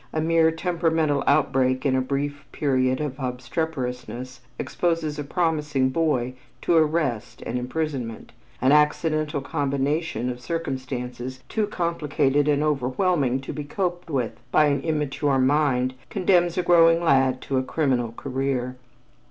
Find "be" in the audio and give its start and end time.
13.53-13.63